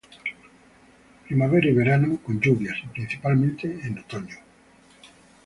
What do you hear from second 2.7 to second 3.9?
y principalmente